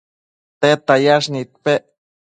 [0.59, 1.81] tedtsiyash nidpec